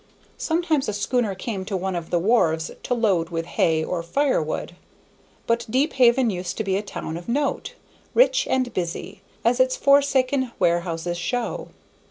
[0.39, 4.75] Sometimes a schooner came to one of the wharves to load with hay or firewood;
[5.45, 7.75] but Deephaven used to be a town of note,
[8.15, 11.67] rich and busy, as its forsaken warehouses show.